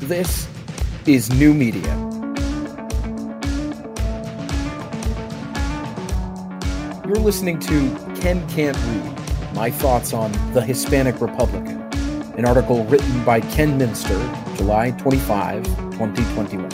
[0.00, 0.46] This
[1.06, 1.82] is New Media.
[7.06, 11.80] You're listening to Ken Can't Read My Thoughts on the Hispanic Republican,
[12.36, 14.18] an article written by Ken Minster,
[14.56, 16.70] July 25, 2021.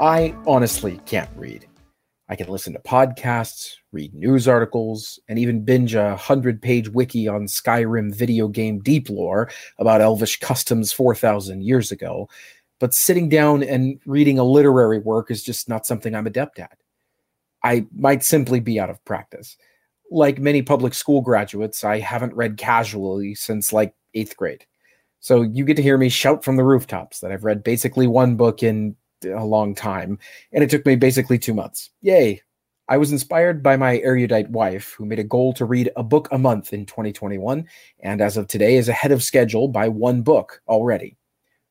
[0.00, 1.66] I honestly can't read.
[2.28, 7.28] I can listen to podcasts, read news articles, and even binge a 100 page wiki
[7.28, 12.28] on Skyrim video game deep lore about elvish customs 4,000 years ago.
[12.80, 16.78] But sitting down and reading a literary work is just not something I'm adept at.
[17.62, 19.56] I might simply be out of practice.
[20.10, 24.66] Like many public school graduates, I haven't read casually since like eighth grade.
[25.20, 28.36] So you get to hear me shout from the rooftops that I've read basically one
[28.36, 30.18] book in a long time,
[30.52, 31.90] and it took me basically two months.
[32.02, 32.42] Yay!
[32.86, 36.28] I was inspired by my erudite wife, who made a goal to read a book
[36.30, 37.66] a month in 2021,
[38.00, 41.16] and as of today is ahead of schedule by one book already.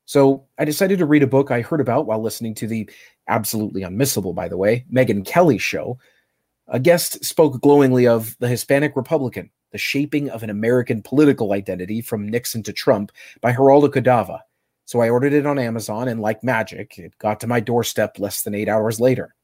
[0.06, 2.90] So I decided to read a book I heard about while listening to the
[3.28, 5.98] absolutely unmissable, by the way, Megyn Kelly show.
[6.66, 12.00] A guest spoke glowingly of the Hispanic Republican, the shaping of an American political identity
[12.00, 14.40] from Nixon to Trump by Geraldo Cadava,
[14.84, 18.42] so I ordered it on Amazon, and like magic, it got to my doorstep less
[18.42, 19.34] than eight hours later.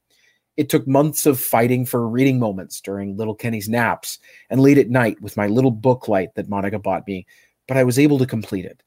[0.57, 4.19] It took months of fighting for reading moments during little Kenny's naps
[4.49, 7.25] and late at night with my little book light that Monica bought me,
[7.67, 8.83] but I was able to complete it.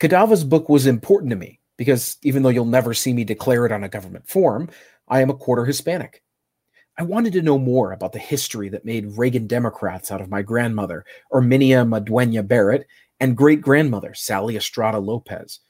[0.00, 3.72] Cadava's book was important to me because even though you'll never see me declare it
[3.72, 4.68] on a government form,
[5.06, 6.22] I am a quarter Hispanic.
[6.98, 10.42] I wanted to know more about the history that made Reagan Democrats out of my
[10.42, 12.86] grandmother, Erminia Madueña Barrett,
[13.22, 15.60] and great grandmother, Sally Estrada Lopez.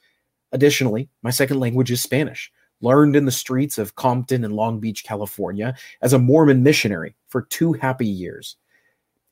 [0.51, 2.51] Additionally, my second language is Spanish,
[2.81, 7.43] learned in the streets of Compton and Long Beach, California, as a Mormon missionary for
[7.43, 8.55] two happy years.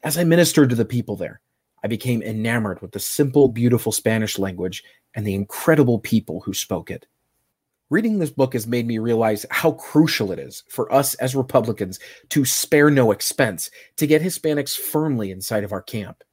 [0.03, 1.42] As I ministered to the people there,
[1.83, 4.83] I became enamored with the simple, beautiful Spanish language
[5.16, 7.08] and the incredible people who spoke it.
[7.89, 11.99] Reading this book has made me realize how crucial it is for us as Republicans
[12.30, 16.23] to spare no expense to get Hispanics firmly inside of our camp.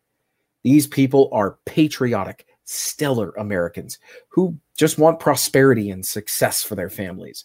[0.63, 3.99] These people are patriotic, stellar Americans
[4.29, 7.45] who just want prosperity and success for their families.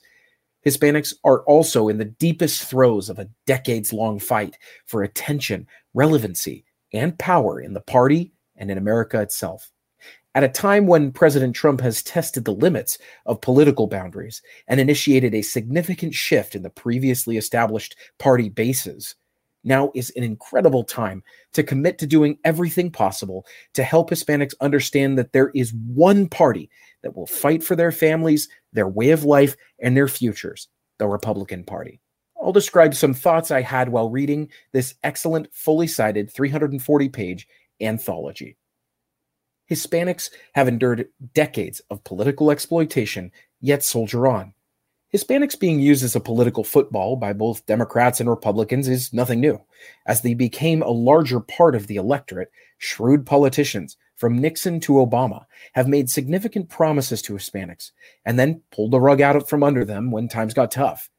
[0.65, 6.65] Hispanics are also in the deepest throes of a decades long fight for attention, relevancy,
[6.93, 9.71] and power in the party and in America itself.
[10.35, 15.35] At a time when President Trump has tested the limits of political boundaries and initiated
[15.35, 19.15] a significant shift in the previously established party bases,
[19.63, 25.17] now is an incredible time to commit to doing everything possible to help Hispanics understand
[25.17, 26.69] that there is one party
[27.01, 30.67] that will fight for their families, their way of life, and their futures
[30.99, 31.99] the Republican Party.
[32.41, 37.47] I'll describe some thoughts I had while reading this excellent, fully cited 340 page
[37.81, 38.57] anthology.
[39.69, 43.31] Hispanics have endured decades of political exploitation,
[43.61, 44.53] yet soldier on.
[45.13, 49.61] Hispanics being used as a political football by both Democrats and Republicans is nothing new.
[50.07, 55.45] As they became a larger part of the electorate, shrewd politicians, from Nixon to Obama,
[55.73, 57.91] have made significant promises to Hispanics
[58.25, 61.09] and then pulled the rug out from under them when times got tough.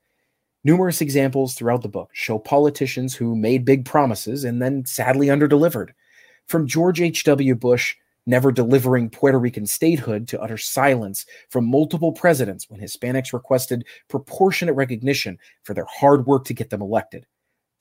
[0.64, 5.90] Numerous examples throughout the book show politicians who made big promises and then sadly underdelivered.
[6.46, 7.54] From George H.W.
[7.54, 7.96] Bush
[8.26, 14.74] never delivering Puerto Rican statehood to utter silence from multiple presidents when Hispanics requested proportionate
[14.74, 17.26] recognition for their hard work to get them elected,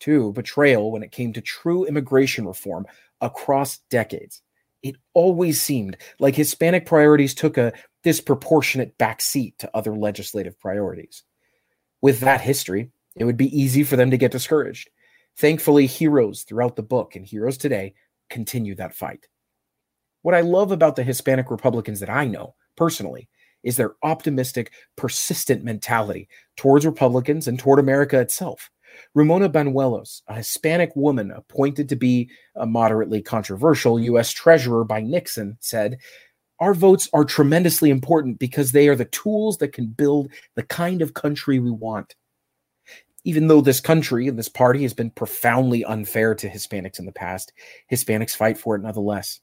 [0.03, 2.85] Two, betrayal when it came to true immigration reform
[3.21, 4.41] across decades.
[4.81, 7.71] It always seemed like Hispanic priorities took a
[8.03, 11.23] disproportionate backseat to other legislative priorities.
[12.01, 14.89] With that history, it would be easy for them to get discouraged.
[15.37, 17.93] Thankfully, heroes throughout the book and heroes today
[18.29, 19.27] continue that fight.
[20.23, 23.29] What I love about the Hispanic Republicans that I know personally
[23.61, 28.71] is their optimistic, persistent mentality towards Republicans and toward America itself.
[29.15, 34.31] Ramona Banuelos, a Hispanic woman appointed to be a moderately controversial U.S.
[34.31, 35.97] Treasurer by Nixon, said,
[36.59, 41.01] Our votes are tremendously important because they are the tools that can build the kind
[41.01, 42.15] of country we want.
[43.25, 47.11] Even though this country and this party has been profoundly unfair to Hispanics in the
[47.11, 47.51] past,
[47.91, 49.41] Hispanics fight for it nonetheless.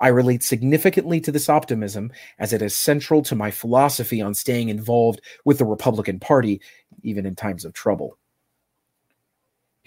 [0.00, 4.68] I relate significantly to this optimism as it is central to my philosophy on staying
[4.68, 6.60] involved with the Republican Party,
[7.02, 8.18] even in times of trouble.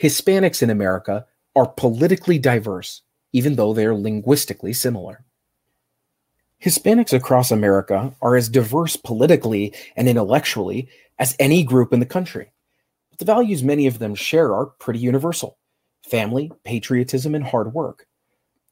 [0.01, 1.25] Hispanics in America
[1.55, 3.01] are politically diverse,
[3.33, 5.25] even though they are linguistically similar.
[6.63, 12.51] Hispanics across America are as diverse politically and intellectually as any group in the country.
[13.09, 15.57] But the values many of them share are pretty universal
[16.09, 18.07] family, patriotism, and hard work.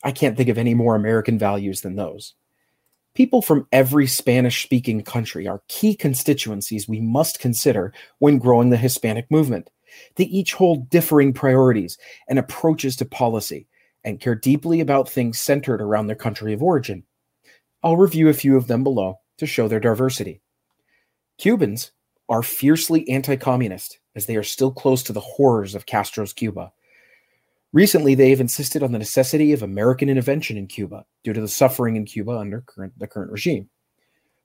[0.08, 2.34] I can't think of any more American values than those.
[3.14, 8.78] People from every Spanish speaking country are key constituencies we must consider when growing the
[8.78, 9.70] Hispanic movement.
[10.16, 11.98] They each hold differing priorities
[12.30, 13.68] and approaches to policy
[14.06, 17.04] and care deeply about things centered around their country of origin.
[17.84, 20.40] I'll review a few of them below to show their diversity.
[21.38, 21.92] Cubans
[22.30, 26.72] are fiercely anti communist, as they are still close to the horrors of Castro's Cuba.
[27.74, 31.48] Recently, they have insisted on the necessity of American intervention in Cuba due to the
[31.48, 33.70] suffering in Cuba under current, the current regime.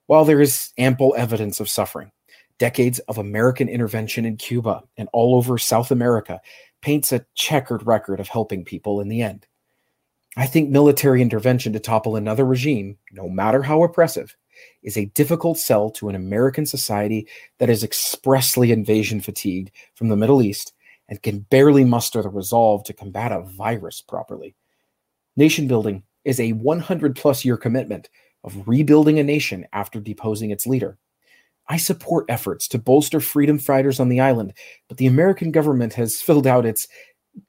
[0.07, 2.11] While there is ample evidence of suffering,
[2.57, 6.41] decades of American intervention in Cuba and all over South America
[6.81, 9.47] paints a checkered record of helping people in the end.
[10.35, 14.35] I think military intervention to topple another regime, no matter how oppressive,
[14.81, 17.27] is a difficult sell to an American society
[17.59, 20.73] that is expressly invasion fatigued from the Middle East
[21.09, 24.55] and can barely muster the resolve to combat a virus properly.
[25.35, 28.09] Nation building is a 100 plus year commitment
[28.43, 30.97] of rebuilding a nation after deposing its leader.
[31.69, 34.53] I support efforts to bolster freedom fighters on the island,
[34.89, 36.87] but the American government has filled out its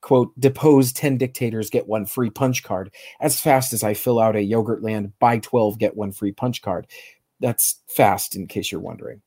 [0.00, 4.36] quote, depose 10 dictators, get one free punch card as fast as I fill out
[4.36, 6.86] a Yogurtland buy 12, get one free punch card.
[7.40, 9.20] That's fast, in case you're wondering.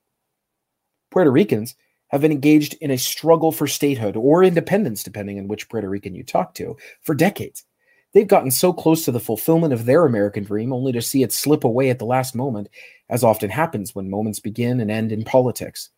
[1.11, 1.75] Puerto Ricans
[2.09, 6.15] have been engaged in a struggle for statehood or independence, depending on which Puerto Rican
[6.15, 7.65] you talk to, for decades.
[8.13, 11.33] They've gotten so close to the fulfillment of their American dream only to see it
[11.33, 12.69] slip away at the last moment,
[13.09, 15.89] as often happens when moments begin and end in politics.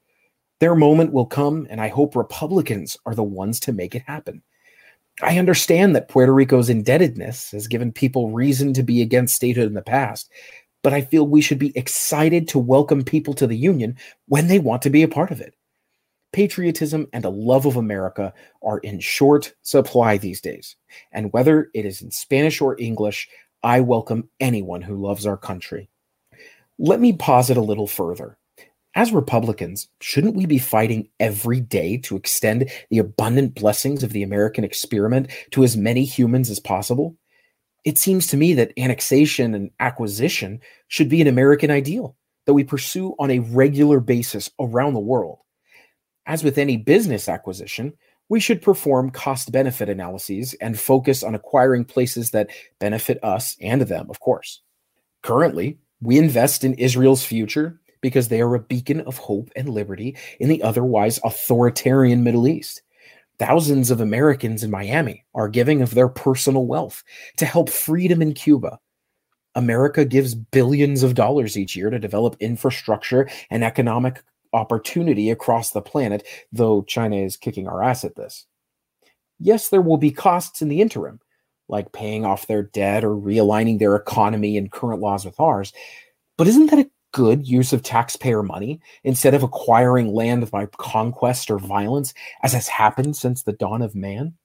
[0.60, 4.42] Their moment will come, and I hope Republicans are the ones to make it happen.
[5.22, 9.74] I understand that Puerto Rico's indebtedness has given people reason to be against statehood in
[9.74, 10.32] the past,
[10.82, 13.98] but I feel we should be excited to welcome people to the Union
[14.28, 15.56] when they want to be a part of it.
[16.31, 20.76] Patriotism and a love of America are in short supply these days,
[21.12, 23.28] and whether it is in Spanish or English,
[23.64, 25.90] I welcome anyone who loves our country.
[26.78, 28.38] Let me pause it a little further.
[28.96, 34.24] As Republicans, shouldn't we be fighting every day to extend the abundant blessings of the
[34.24, 37.16] American experiment to as many humans as possible?
[37.86, 42.16] It seems to me that annexation and acquisition should be an American ideal
[42.46, 45.40] that we pursue on a regular basis around the world.
[46.30, 47.92] As with any business acquisition,
[48.30, 53.81] we should perform cost benefit analyses and focus on acquiring places that benefit us and
[53.81, 54.62] them, of course.
[55.24, 60.16] Currently, we invest in Israel's future because they are a beacon of hope and liberty
[60.40, 62.84] in the otherwise authoritarian Middle East.
[63.40, 67.04] Thousands of Americans in Miami are giving of their personal wealth
[67.38, 68.78] to help freedom in Cuba.
[69.56, 74.22] America gives billions of dollars each year to develop infrastructure and economic
[74.54, 78.46] opportunity across the planet, though China is kicking our ass at this.
[79.40, 81.19] Yes, there will be costs in the interim,
[81.68, 85.72] like paying off their debt or realigning their economy and current laws with ours.
[86.38, 91.50] But isn't that a good use of taxpayer money instead of acquiring land by conquest
[91.50, 92.13] or violence,
[92.44, 94.36] as has happened since the dawn of man?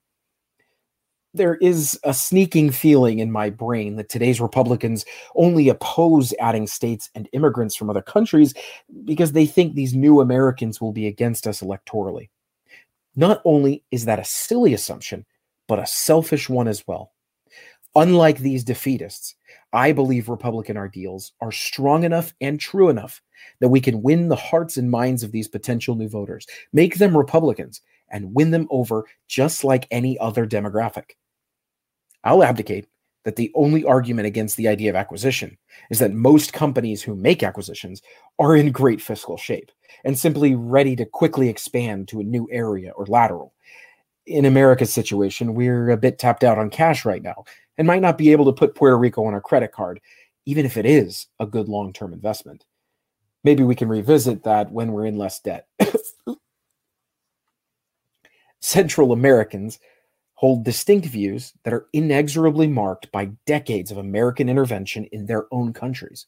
[1.35, 5.03] There is a sneaking feeling in my brain that today's Republicans
[5.35, 8.53] only oppose adding states and immigrants from other countries
[9.03, 12.29] because they think these new Americans will be against us electorally.
[13.17, 15.25] Not only is that a silly assumption,
[15.67, 17.11] but a selfish one as well.
[17.95, 19.33] Unlike these defeatists,
[19.73, 23.21] I believe Republican ideals are strong enough and true enough
[23.59, 27.17] that we can win the hearts and minds of these potential new voters, make them
[27.17, 31.11] Republicans, and win them over just like any other demographic.
[32.25, 32.87] I'll abdicate
[33.23, 35.57] that the only argument against the idea of acquisition
[35.89, 38.01] is that most companies who make acquisitions
[38.39, 39.71] are in great fiscal shape
[40.03, 43.53] and simply ready to quickly expand to a new area or lateral.
[44.25, 47.45] In America's situation, we're a bit tapped out on cash right now,
[47.77, 49.99] and might not be able to put Puerto Rico on our credit card,
[50.45, 52.65] even if it is a good long term investment.
[53.43, 55.67] Maybe we can revisit that when we're in less debt.
[58.59, 59.79] Central Americans
[60.45, 65.73] hold distinct views that are inexorably marked by decades of American intervention in their own
[65.73, 66.27] countries.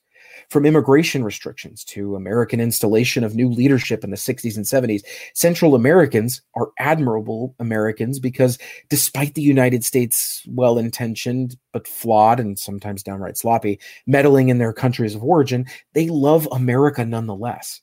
[0.50, 5.04] From immigration restrictions to American installation of new leadership in the 60s and 70s,
[5.36, 8.58] Central Americans are admirable Americans because
[8.90, 14.74] despite the United States' well intentioned but flawed and sometimes downright sloppy meddling in their
[14.74, 17.82] countries of origin, they love America nonetheless.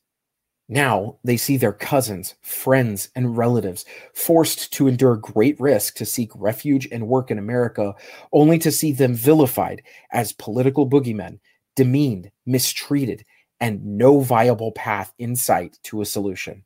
[0.68, 6.30] Now they see their cousins, friends, and relatives forced to endure great risk to seek
[6.34, 7.94] refuge and work in America,
[8.32, 11.38] only to see them vilified as political boogeymen,
[11.76, 13.24] demeaned, mistreated,
[13.60, 16.64] and no viable path in sight to a solution.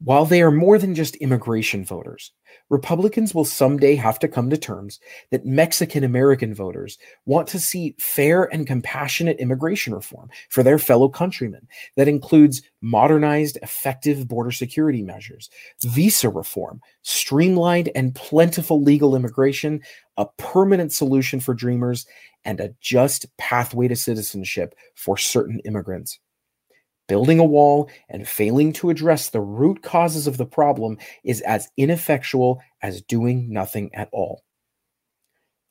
[0.00, 2.32] While they are more than just immigration voters,
[2.68, 5.00] Republicans will someday have to come to terms
[5.30, 11.08] that Mexican American voters want to see fair and compassionate immigration reform for their fellow
[11.08, 15.50] countrymen that includes modernized, effective border security measures,
[15.82, 19.80] visa reform, streamlined and plentiful legal immigration,
[20.16, 22.06] a permanent solution for dreamers,
[22.44, 26.18] and a just pathway to citizenship for certain immigrants.
[27.08, 31.68] Building a wall and failing to address the root causes of the problem is as
[31.76, 34.42] ineffectual as doing nothing at all.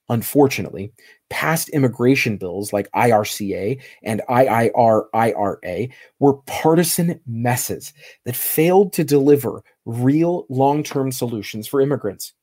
[0.08, 0.94] Unfortunately,
[1.30, 5.88] past immigration bills like IRCA and IIR-IRA
[6.20, 7.92] were partisan messes
[8.26, 12.34] that failed to deliver real long term solutions for immigrants.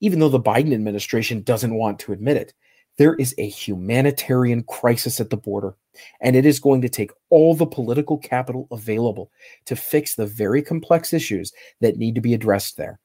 [0.00, 2.54] Even though the Biden administration doesn't want to admit it,
[2.98, 5.76] there is a humanitarian crisis at the border,
[6.20, 9.30] and it is going to take all the political capital available
[9.66, 12.98] to fix the very complex issues that need to be addressed there.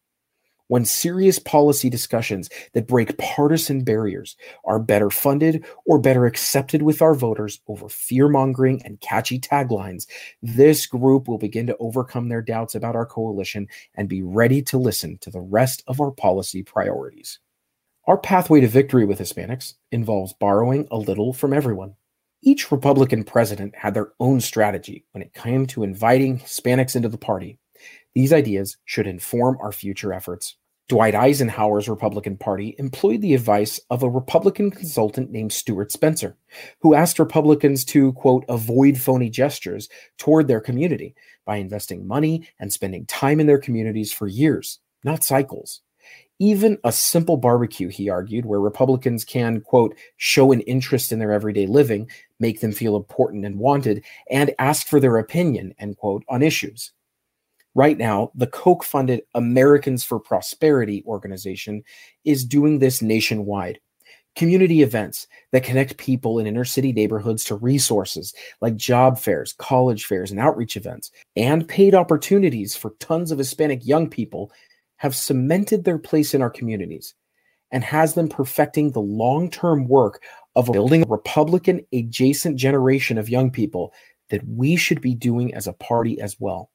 [0.68, 7.02] When serious policy discussions that break partisan barriers are better funded or better accepted with
[7.02, 10.08] our voters over fear mongering and catchy taglines,
[10.42, 14.78] this group will begin to overcome their doubts about our coalition and be ready to
[14.78, 17.40] listen to the rest of our policy priorities.
[18.08, 21.96] Our pathway to victory with Hispanics involves borrowing a little from everyone.
[22.42, 27.20] Each Republican president had their own strategy when it came to inviting Hispanics into the
[27.20, 27.60] party.
[28.16, 30.56] These ideas should inform our future efforts.
[30.90, 36.36] Dwight Eisenhower's Republican Party employed the advice of a Republican consultant named Stuart Spencer,
[36.80, 41.14] who asked Republicans to, quote, avoid phony gestures toward their community
[41.46, 45.82] by investing money and spending time in their communities for years, not cycles.
[46.42, 51.32] Even a simple barbecue, he argued, where Republicans can, quote, show an interest in their
[51.32, 56.24] everyday living, make them feel important and wanted, and ask for their opinion, end quote,
[56.28, 56.94] on issues.
[57.76, 61.84] Right now, the Koch funded Americans for Prosperity organization
[62.26, 63.80] is doing this nationwide.
[64.36, 70.06] Community events that connect people in inner city neighborhoods to resources like job fairs, college
[70.06, 74.52] fairs, and outreach events, and paid opportunities for tons of Hispanic young people
[75.02, 77.16] have cemented their place in our communities
[77.72, 80.22] and has them perfecting the long term work
[80.56, 83.92] of building a Republican adjacent generation of young people
[84.30, 86.70] that we should be doing as a party as well.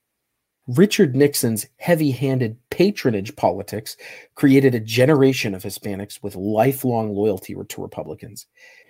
[0.66, 3.96] Richard Nixon's heavy handed patronage politics
[4.34, 8.46] created a generation of Hispanics with lifelong loyalty to Republicans.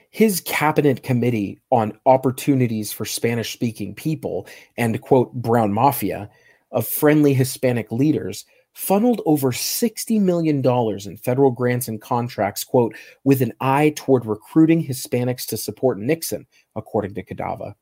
[0.09, 4.47] His cabinet committee on opportunities for Spanish speaking people
[4.79, 6.31] and, quote, brown mafia
[6.73, 10.63] of friendly Hispanic leaders funneled over $60 million
[11.09, 16.47] in federal grants and contracts, quote, with an eye toward recruiting Hispanics to support Nixon,
[16.77, 17.75] according to Cadava.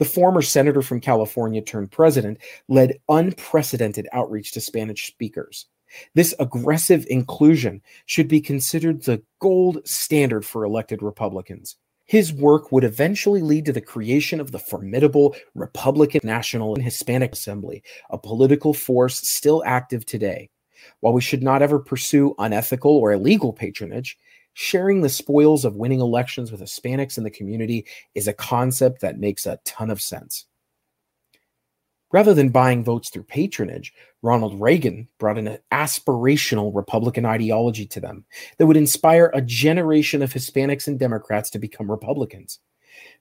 [0.00, 5.66] The former senator from California turned president led unprecedented outreach to Spanish speakers.
[6.16, 11.76] This aggressive inclusion should be considered the gold standard for elected Republicans.
[12.06, 17.32] His work would eventually lead to the creation of the formidable Republican National and Hispanic
[17.32, 20.50] Assembly, a political force still active today.
[21.00, 24.18] While we should not ever pursue unethical or illegal patronage,
[24.54, 29.18] sharing the spoils of winning elections with Hispanics in the community is a concept that
[29.18, 30.46] makes a ton of sense.
[32.12, 38.26] Rather than buying votes through patronage, Ronald Reagan brought an aspirational Republican ideology to them
[38.58, 42.58] that would inspire a generation of Hispanics and Democrats to become Republicans.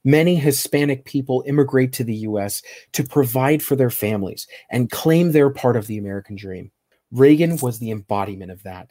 [0.04, 5.50] Many Hispanic people immigrate to the US to provide for their families and claim they're
[5.50, 6.72] part of the American dream.
[7.12, 8.90] Reagan was the embodiment of that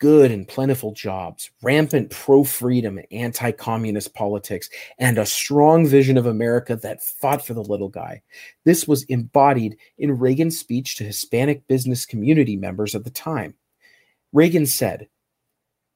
[0.00, 6.18] good and plentiful jobs, rampant pro freedom and anti communist politics, and a strong vision
[6.18, 8.20] of America that fought for the little guy.
[8.64, 13.54] This was embodied in Reagan's speech to Hispanic business community members at the time.
[14.32, 15.08] Reagan said,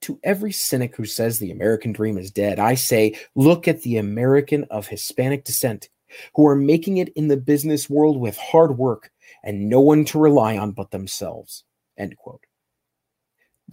[0.01, 3.97] to every cynic who says the American dream is dead, I say, look at the
[3.97, 5.89] American of Hispanic descent
[6.35, 9.11] who are making it in the business world with hard work
[9.43, 11.63] and no one to rely on but themselves.
[11.97, 12.45] End quote.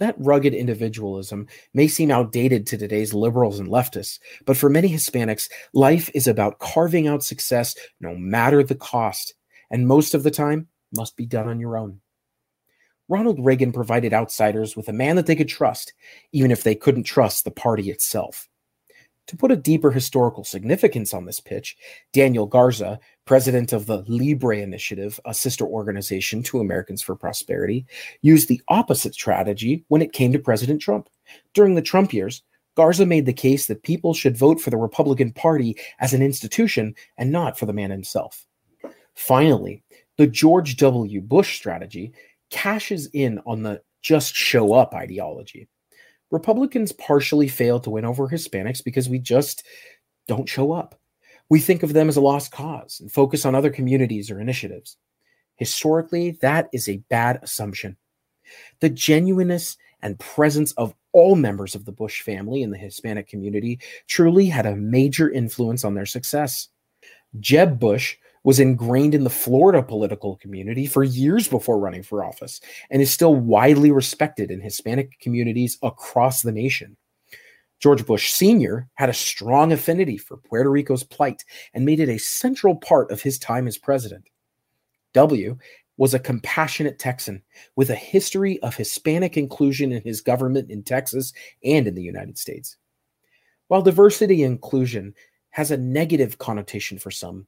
[0.03, 5.49] That rugged individualism may seem outdated to today's liberals and leftists, but for many Hispanics,
[5.75, 9.35] life is about carving out success no matter the cost,
[9.71, 12.01] and most of the time must be done on your own.
[13.09, 15.93] Ronald Reagan provided outsiders with a man that they could trust,
[16.33, 18.49] even if they couldn't trust the party itself.
[19.29, 21.77] To put a deeper historical significance on this pitch,
[22.13, 27.87] Daniel Garza, president of the Libre Initiative, a sister organization to Americans for Prosperity,
[28.21, 31.09] used the opposite strategy when it came to President Trump.
[31.55, 32.43] During the Trump years,
[32.75, 36.95] Garza made the case that people should vote for the Republican Party as an institution
[37.17, 38.47] and not for the man himself.
[39.15, 39.83] Finally,
[40.19, 41.21] The George W.
[41.21, 42.13] Bush strategy
[42.51, 45.69] cashes in on the just show up ideology.
[46.33, 49.65] Republicans partially fail to win over Hispanics because we just
[50.27, 50.99] don't show up.
[51.49, 54.97] We think of them as a lost cause and focus on other communities or initiatives.
[55.57, 57.97] Historically, that is a bad assumption.
[58.81, 63.79] The genuineness and presence of all members of the Bush family in the Hispanic community
[64.09, 66.69] truly had a major influence on their success.
[67.39, 72.61] Jeb Bush was ingrained in the Florida political community for years before running for office
[72.91, 76.97] and is still widely respected in Hispanic communities across the nation.
[77.79, 78.89] George Bush Sr.
[78.95, 81.45] had a strong affinity for Puerto Rico's plight
[81.75, 84.29] and made it a central part of his time as president.
[85.15, 85.59] W
[85.97, 87.43] was a compassionate Texan
[87.77, 91.33] with a history of Hispanic inclusion in his government in Texas
[91.65, 92.77] and in the United States.
[93.69, 95.15] While diversity and inclusion
[95.51, 97.47] has a negative connotation for some,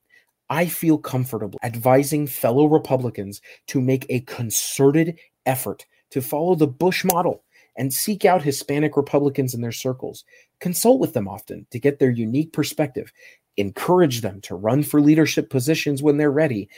[0.50, 7.04] I feel comfortable advising fellow Republicans to make a concerted effort to follow the Bush
[7.04, 7.42] model
[7.76, 10.24] and seek out Hispanic Republicans in their circles.
[10.60, 13.12] Consult with them often to get their unique perspective.
[13.56, 16.68] Encourage them to run for leadership positions when they're ready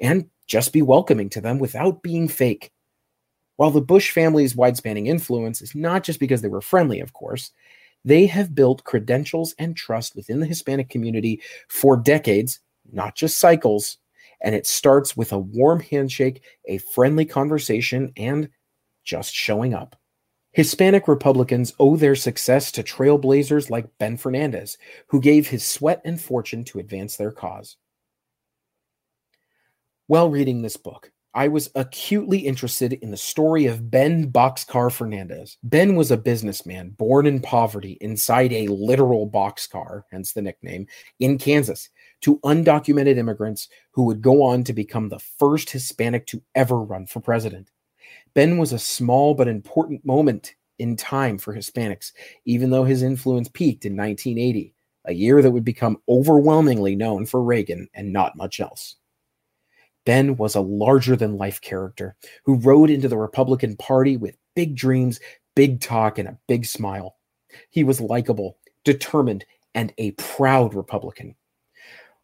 [0.00, 2.72] and just be welcoming to them without being fake.
[3.56, 7.12] While the Bush family's wide spanning influence is not just because they were friendly, of
[7.12, 7.52] course,
[8.04, 12.60] they have built credentials and trust within the Hispanic community for decades
[12.92, 13.98] not just cycles.
[14.42, 18.50] And it starts with a warm handshake, a friendly conversation, and
[19.04, 19.96] just showing up.
[20.52, 24.78] Hispanic Republicans owe their success to trailblazers like Ben Fernandez,
[25.08, 27.76] who gave his sweat and fortune to advance their cause.
[30.06, 35.58] While reading this book, I was acutely interested in the story of Ben Boxcar Fernandez.
[35.62, 40.86] Ben was a businessman born in poverty inside a literal boxcar, hence the nickname,
[41.20, 41.90] in Kansas
[42.22, 47.06] to undocumented immigrants who would go on to become the first Hispanic to ever run
[47.06, 47.70] for president.
[48.32, 52.12] Ben was a small but important moment in time for Hispanics,
[52.46, 57.42] even though his influence peaked in 1980, a year that would become overwhelmingly known for
[57.42, 58.96] Reagan and not much else.
[60.06, 64.74] Ben was a larger than life character who rode into the Republican Party with big
[64.74, 65.20] dreams,
[65.54, 67.16] big talk, and a big smile.
[67.70, 71.34] He was likable, determined, and a proud Republican.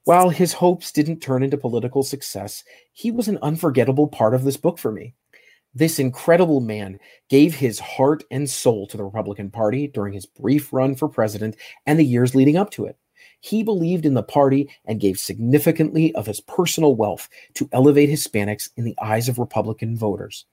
[0.04, 4.56] While his hopes didn't turn into political success, he was an unforgettable part of this
[4.56, 5.14] book for me.
[5.74, 10.72] This incredible man gave his heart and soul to the Republican Party during his brief
[10.72, 12.96] run for president and the years leading up to it.
[13.44, 18.70] He believed in the party and gave significantly of his personal wealth to elevate Hispanics
[18.76, 20.46] in the eyes of Republican voters.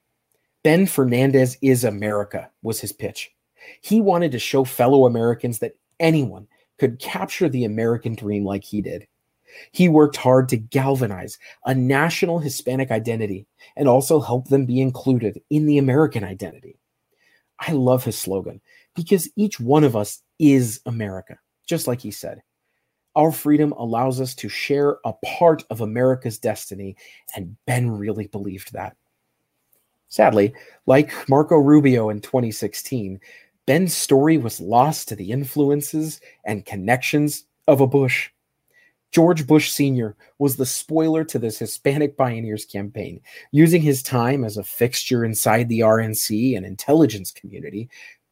[0.63, 3.31] Ben Fernandez is America, was his pitch.
[3.81, 6.47] He wanted to show fellow Americans that anyone
[6.79, 9.05] could capture the American dream like he did.
[9.71, 13.45] He worked hard to galvanize a national Hispanic identity
[13.77, 16.79] and also help them be included in the American identity.
[17.59, 18.61] I love his slogan
[18.95, 22.41] because each one of us is America, just like he said.
[23.15, 26.95] Our freedom allows us to share a part of America's destiny,
[27.35, 28.95] and Ben really believed that.
[30.07, 30.53] Sadly,
[30.85, 33.19] like Marco Rubio in 2016,
[33.65, 38.31] Ben's story was lost to the influences and connections of a Bush.
[39.11, 40.15] George Bush Sr.
[40.37, 45.67] was the spoiler to this Hispanic Pioneers campaign, using his time as a fixture inside
[45.67, 47.89] the RNC and intelligence community,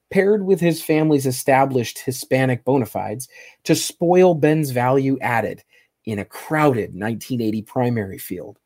[0.09, 3.27] paired with his family's established Hispanic bona fides,
[3.63, 5.63] to spoil Ben's value added
[6.05, 8.59] in a crowded 1980 primary field.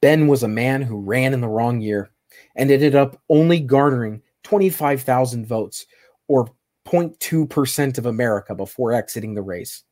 [0.00, 2.10] Ben was a man who ran in the wrong year
[2.56, 5.86] and ended up only garnering 25,000 votes,
[6.28, 6.48] or
[6.86, 9.82] 0.2% of America, before exiting the race.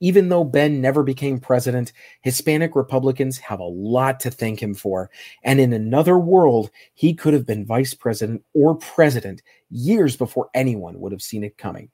[0.00, 5.10] Even though Ben never became president, Hispanic Republicans have a lot to thank him for.
[5.42, 11.00] And in another world, he could have been vice president or president years before anyone
[11.00, 11.90] would have seen it coming.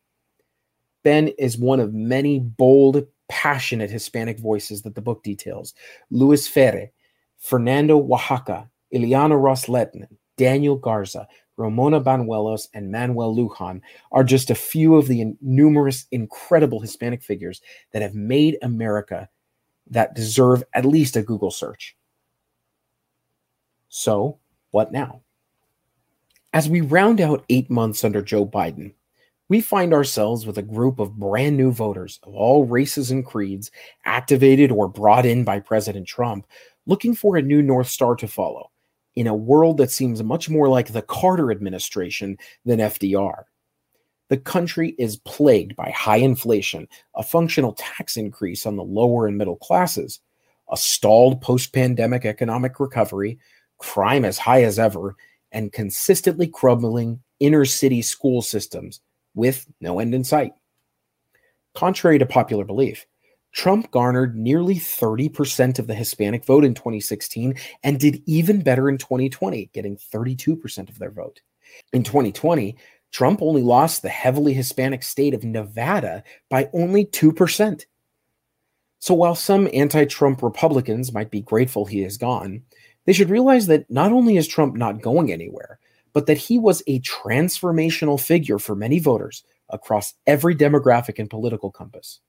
[1.03, 5.75] Ben is one of many bold, passionate Hispanic voices that the book details.
[6.11, 6.91] Luis Ferre,
[7.39, 13.81] Fernando Oaxaca, Ileana Ros-Lehtinen, Daniel Garza, Ramona Banuelos, and Manuel Lujan
[14.13, 17.61] are just a few of the numerous incredible Hispanic figures
[17.93, 19.29] that have made America
[19.89, 21.97] that deserve at least a Google search.
[23.89, 24.39] So,
[24.71, 25.23] what now?
[26.53, 28.95] As we round out eight months under Joe Biden,
[29.49, 33.71] we find ourselves with a group of brand new voters of all races and creeds,
[34.05, 36.47] activated or brought in by President Trump,
[36.87, 38.71] looking for a new North Star to follow
[39.17, 43.45] in a world that seems much more like the Carter administration than FDR.
[44.29, 49.37] The country is plagued by high inflation, a functional tax increase on the lower and
[49.37, 50.21] middle classes,
[50.71, 53.39] a stalled post pandemic economic recovery,
[53.79, 55.15] crime as high as ever,
[55.53, 59.01] and consistently crumbling inner city school systems
[59.35, 60.53] with no end in sight.
[61.75, 63.07] Contrary to popular belief,
[63.55, 68.99] Trump garnered nearly 30% of the Hispanic vote in 2016 and did even better in
[68.99, 71.41] 2020, getting 32% of their vote.
[71.93, 72.77] In 2020,
[73.13, 77.85] Trump only lost the heavily Hispanic state of Nevada by only 2%.
[78.99, 82.63] So while some anti Trump Republicans might be grateful he is gone,
[83.07, 85.79] they should realize that not only is Trump not going anywhere,
[86.13, 91.71] but that he was a transformational figure for many voters across every demographic and political
[91.71, 92.21] compass.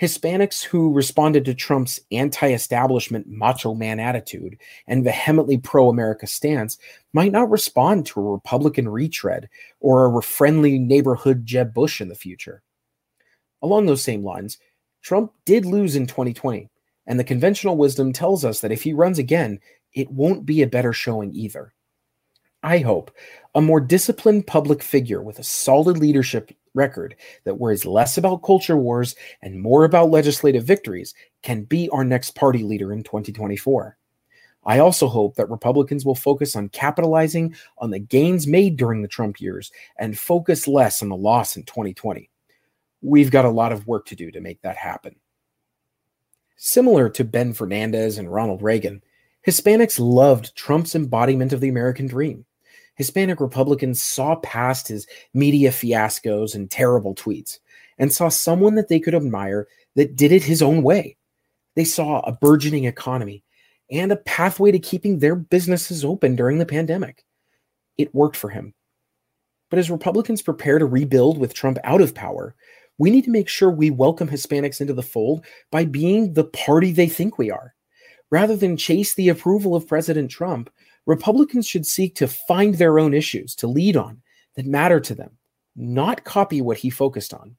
[0.00, 6.78] Hispanics who responded to Trump's anti establishment macho man attitude and vehemently pro America stance
[7.12, 9.48] might not respond to a Republican retread
[9.80, 12.62] or a friendly neighborhood Jeb Bush in the future.
[13.60, 14.56] Along those same lines,
[15.02, 16.70] Trump did lose in 2020,
[17.06, 19.60] and the conventional wisdom tells us that if he runs again,
[19.92, 21.74] it won't be a better showing either.
[22.62, 23.10] I hope
[23.54, 28.76] a more disciplined public figure with a solid leadership record that worries less about culture
[28.76, 33.96] wars and more about legislative victories can be our next party leader in 2024.
[34.64, 39.08] I also hope that Republicans will focus on capitalizing on the gains made during the
[39.08, 42.28] Trump years and focus less on the loss in 2020.
[43.02, 45.16] We've got a lot of work to do to make that happen.
[46.56, 49.02] Similar to Ben Fernandez and Ronald Reagan,
[49.46, 52.44] Hispanics loved Trump's embodiment of the American dream.
[53.00, 57.58] Hispanic Republicans saw past his media fiascos and terrible tweets
[57.96, 61.16] and saw someone that they could admire that did it his own way.
[61.76, 63.42] They saw a burgeoning economy
[63.90, 67.24] and a pathway to keeping their businesses open during the pandemic.
[67.96, 68.74] It worked for him.
[69.70, 72.54] But as Republicans prepare to rebuild with Trump out of power,
[72.98, 76.92] we need to make sure we welcome Hispanics into the fold by being the party
[76.92, 77.74] they think we are.
[78.30, 80.68] Rather than chase the approval of President Trump,
[81.06, 84.20] Republicans should seek to find their own issues to lead on
[84.56, 85.38] that matter to them,
[85.76, 87.56] not copy what he focused on.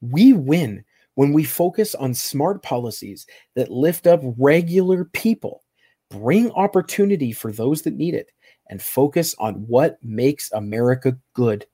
[0.00, 5.62] We win when we focus on smart policies that lift up regular people,
[6.08, 8.30] bring opportunity for those that need it,
[8.68, 11.66] and focus on what makes America good.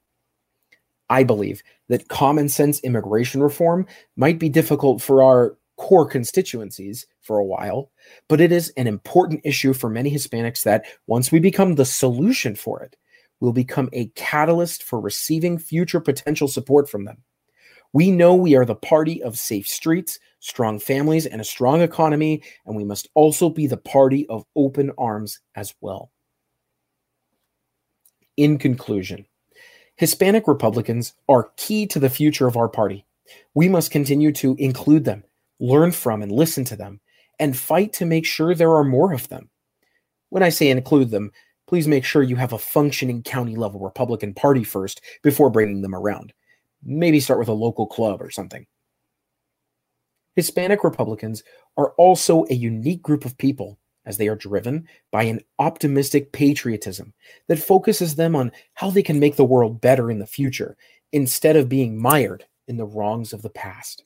[1.09, 7.39] I believe that common sense immigration reform might be difficult for our core constituencies for
[7.39, 7.91] a while,
[8.29, 12.55] but it is an important issue for many Hispanics that once we become the solution
[12.55, 12.97] for it,
[13.41, 17.19] we'll become a catalyst for receiving future potential support from them.
[17.93, 22.43] We know we are the party of safe streets, strong families, and a strong economy,
[22.67, 26.11] and we must also be the party of open arms as well.
[28.37, 29.27] In conclusion,
[29.97, 33.07] Hispanic Republicans are key to the future of our party.
[33.55, 35.25] We must continue to include them
[35.59, 37.01] learn from and listen to them,
[37.39, 39.51] and fight to make sure there are more of them.
[40.31, 41.33] When I say include them,
[41.67, 45.95] please make sure you have a functioning county level Republican Party first before bringing them
[45.95, 46.33] around.
[46.83, 48.67] Maybe start with a local club or something.
[50.37, 51.43] Hispanic Republicans
[51.77, 57.13] are also a unique group of people as they are driven by an optimistic patriotism
[57.49, 60.77] that focuses them on how they can make the world better in the future
[61.13, 64.05] instead of being mired in the wrongs of the past.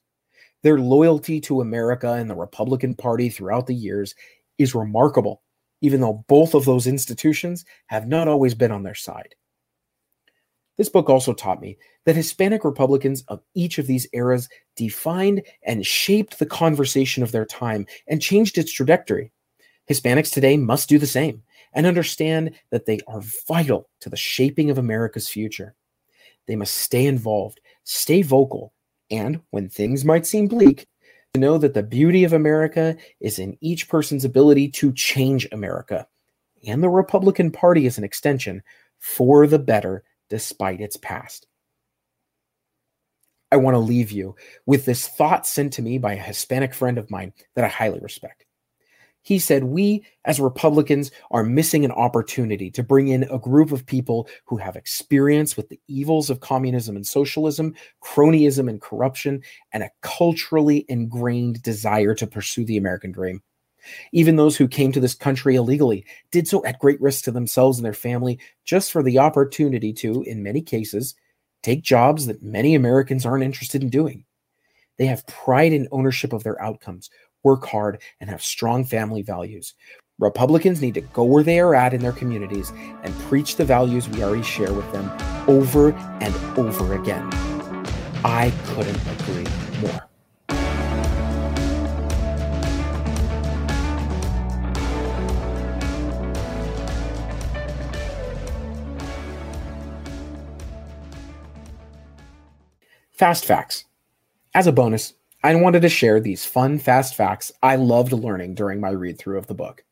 [0.62, 4.14] Their loyalty to America and the Republican Party throughout the years
[4.59, 5.42] is remarkable,
[5.81, 9.35] even though both of those institutions have not always been on their side.
[10.77, 15.85] This book also taught me that Hispanic Republicans of each of these eras defined and
[15.85, 19.31] shaped the conversation of their time and changed its trajectory.
[19.90, 21.42] Hispanics today must do the same
[21.73, 25.75] and understand that they are vital to the shaping of America's future.
[26.46, 28.73] They must stay involved, stay vocal,
[29.11, 30.87] and when things might seem bleak,
[31.35, 36.07] to know that the beauty of America is in each person's ability to change America.
[36.66, 38.62] And the Republican Party is an extension
[38.99, 41.46] for the better despite its past.
[43.53, 46.99] I want to leave you with this thought sent to me by a Hispanic friend
[46.99, 48.44] of mine that I highly respect.
[49.22, 53.87] He said, We as Republicans are missing an opportunity to bring in a group of
[53.87, 59.83] people who have experience with the evils of communism and socialism, cronyism and corruption, and
[59.83, 63.42] a culturally ingrained desire to pursue the American dream.
[64.12, 67.78] Even those who came to this country illegally did so at great risk to themselves
[67.78, 71.14] and their family just for the opportunity to, in many cases,
[71.62, 74.24] take jobs that many Americans aren't interested in doing.
[74.98, 77.09] They have pride in ownership of their outcomes,
[77.42, 79.74] work hard, and have strong family values.
[80.18, 82.72] Republicans need to go where they are at in their communities
[83.03, 85.11] and preach the values we already share with them
[85.48, 87.26] over and over again.
[88.22, 89.46] I couldn't agree
[89.81, 90.07] more.
[103.12, 103.85] Fast facts.
[104.55, 108.79] As a bonus, I wanted to share these fun, fast facts I loved learning during
[108.79, 109.85] my read through of the book.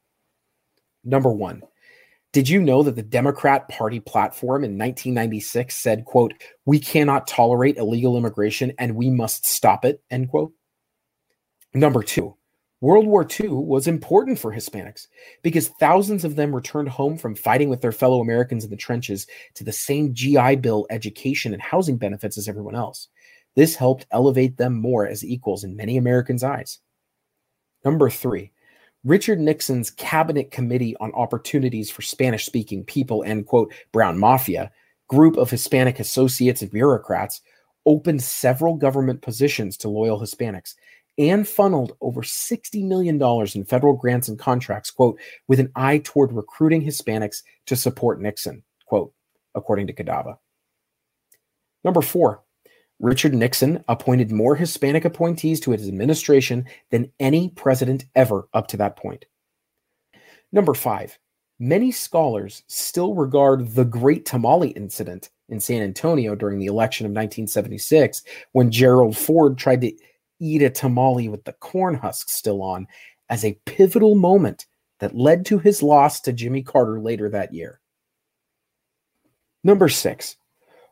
[1.04, 1.62] Number one,
[2.32, 6.34] did you know that the Democrat Party platform in 1996 said, quote,
[6.66, 10.52] we cannot tolerate illegal immigration and we must stop it, end quote?
[11.72, 12.36] Number two,
[12.82, 15.06] World War II was important for Hispanics
[15.42, 19.26] because thousands of them returned home from fighting with their fellow Americans in the trenches
[19.54, 23.08] to the same GI Bill education and housing benefits as everyone else.
[23.58, 26.78] This helped elevate them more as equals in many Americans' eyes.
[27.84, 28.52] Number three,
[29.02, 34.70] Richard Nixon's Cabinet Committee on Opportunities for Spanish Speaking People and, quote, Brown Mafia
[35.08, 37.40] group of Hispanic associates and bureaucrats
[37.84, 40.76] opened several government positions to loyal Hispanics
[41.18, 43.20] and funneled over $60 million
[43.56, 45.18] in federal grants and contracts, quote,
[45.48, 49.12] with an eye toward recruiting Hispanics to support Nixon, quote,
[49.56, 50.38] according to Cadava.
[51.82, 52.44] Number four,
[53.00, 58.76] Richard Nixon appointed more Hispanic appointees to his administration than any president ever up to
[58.78, 59.24] that point.
[60.50, 61.18] Number five,
[61.58, 67.10] many scholars still regard the Great Tamale Incident in San Antonio during the election of
[67.10, 69.92] 1976, when Gerald Ford tried to
[70.40, 72.86] eat a tamale with the corn husks still on,
[73.30, 74.66] as a pivotal moment
[75.00, 77.80] that led to his loss to Jimmy Carter later that year.
[79.64, 80.36] Number six,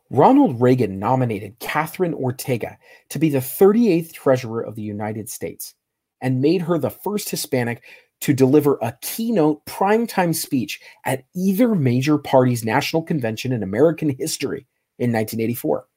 [0.09, 2.77] Ronald Reagan nominated Katherine Ortega
[3.09, 5.73] to be the 38th Treasurer of the United States
[6.21, 7.83] and made her the first Hispanic
[8.21, 14.65] to deliver a keynote primetime speech at either major party's national convention in American history
[14.97, 15.87] in 1984.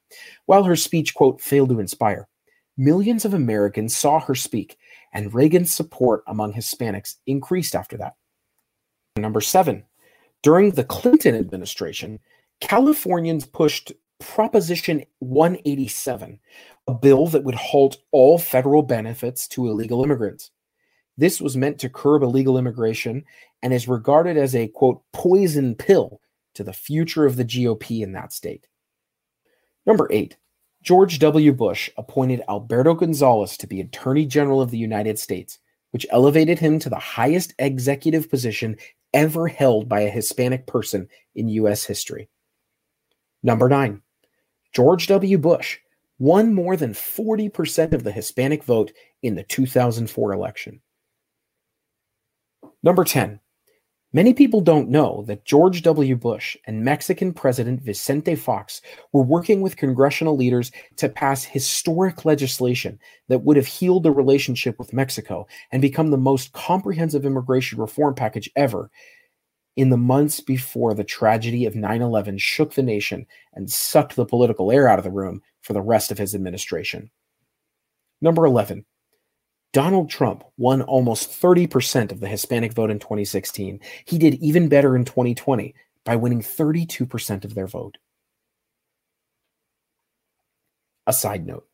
[0.47, 2.29] While her speech, quote, failed to inspire,
[2.77, 4.77] millions of Americans saw her speak,
[5.13, 8.15] and Reagan's support among Hispanics increased after that.
[9.17, 9.85] Number seven,
[10.43, 12.19] during the Clinton administration,
[12.61, 16.39] Californians pushed Proposition 187,
[16.87, 20.51] a bill that would halt all federal benefits to illegal immigrants.
[21.17, 23.25] This was meant to curb illegal immigration
[23.63, 26.21] and is regarded as a quote poison pill
[26.55, 28.67] to the future of the GOP in that state.
[29.87, 30.37] Number eight,
[30.83, 31.53] George W.
[31.53, 35.59] Bush appointed Alberto Gonzales to be Attorney General of the United States,
[35.91, 38.77] which elevated him to the highest executive position
[39.13, 41.85] ever held by a Hispanic person in U.S.
[41.85, 42.29] history.
[43.43, 44.03] Number nine,
[44.73, 45.39] George W.
[45.39, 45.79] Bush
[46.19, 50.81] won more than 40% of the Hispanic vote in the 2004 election.
[52.83, 53.41] Number 10.
[54.13, 56.17] Many people don't know that George W.
[56.17, 62.99] Bush and Mexican President Vicente Fox were working with congressional leaders to pass historic legislation
[63.29, 68.15] that would have healed the relationship with Mexico and become the most comprehensive immigration reform
[68.15, 68.91] package ever
[69.77, 74.27] in the months before the tragedy of 9 11 shook the nation and sucked the
[74.27, 77.11] political air out of the room for the rest of his administration.
[78.21, 78.85] Number 11.
[79.73, 83.81] Donald Trump won almost 30% of the Hispanic vote in 2016.
[84.05, 87.97] He did even better in 2020 by winning 32% of their vote.
[91.07, 91.70] A side note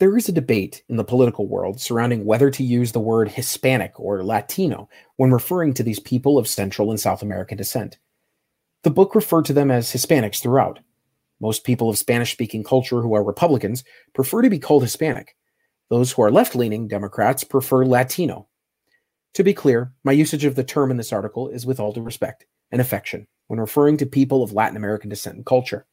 [0.00, 3.98] there is a debate in the political world surrounding whether to use the word Hispanic
[3.98, 7.98] or Latino when referring to these people of Central and South American descent.
[8.82, 10.80] The book referred to them as Hispanics throughout.
[11.40, 15.36] Most people of Spanish speaking culture who are Republicans prefer to be called Hispanic.
[15.90, 18.48] Those who are left leaning Democrats prefer Latino.
[19.34, 22.02] To be clear, my usage of the term in this article is with all due
[22.02, 25.86] respect and affection when referring to people of Latin American descent and culture.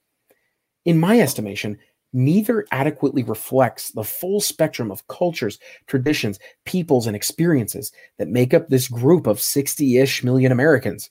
[0.86, 1.78] In my estimation,
[2.14, 8.68] neither adequately reflects the full spectrum of cultures, traditions, peoples, and experiences that make up
[8.68, 11.10] this group of 60 ish million Americans.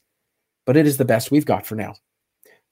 [0.66, 1.94] But it is the best we've got for now.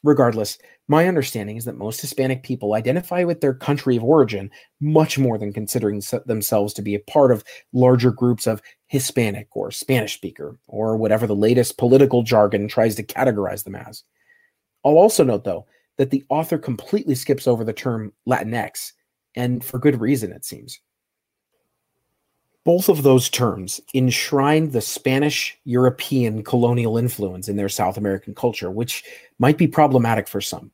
[0.05, 5.19] Regardless, my understanding is that most Hispanic people identify with their country of origin much
[5.19, 10.14] more than considering themselves to be a part of larger groups of Hispanic or Spanish
[10.14, 14.05] speaker, or whatever the latest political jargon tries to categorize them as.
[14.85, 15.67] I'll also note, though,
[15.98, 18.92] that the author completely skips over the term Latinx,
[19.34, 20.80] and for good reason, it seems.
[22.64, 28.70] Both of those terms enshrine the Spanish European colonial influence in their South American culture,
[28.70, 29.04] which
[29.38, 30.70] might be problematic for some.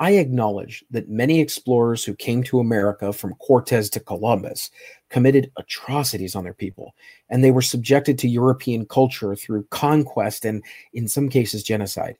[0.00, 4.70] I acknowledge that many explorers who came to America from Cortez to Columbus
[5.10, 6.94] committed atrocities on their people,
[7.28, 12.16] and they were subjected to European culture through conquest and, in some cases, genocide.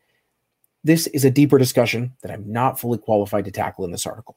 [0.83, 4.37] This is a deeper discussion that I'm not fully qualified to tackle in this article.